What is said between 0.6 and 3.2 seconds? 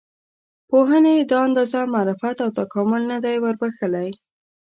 پوهنې دا اندازه معرفت او تکامل نه